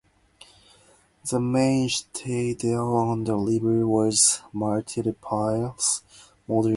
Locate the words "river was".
3.35-4.41